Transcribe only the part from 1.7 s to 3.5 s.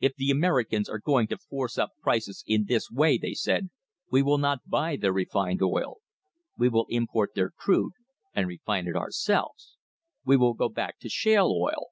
up prices in this way, they